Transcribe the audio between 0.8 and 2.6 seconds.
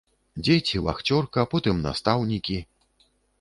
вахцёрка, потым настаўнікі.